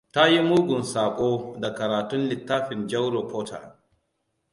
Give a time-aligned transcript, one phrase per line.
[0.13, 3.63] Ta yi mugun sabo da karatun littafan Jauro Potter.